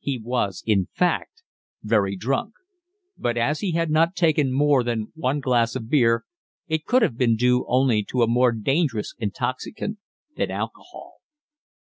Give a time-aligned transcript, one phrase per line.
[0.00, 1.42] He was in fact
[1.82, 2.54] very drunk,
[3.18, 6.24] but as he had not taken more than one glass of beer,
[6.66, 9.98] it could have been due only to a more dangerous intoxicant
[10.34, 11.16] than alcohol.